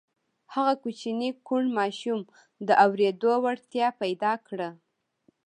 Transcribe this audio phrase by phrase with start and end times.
[0.53, 2.19] هغه کوچني کوڼ ماشوم
[2.67, 4.69] د اورېدو وړتيا پيدا کړه.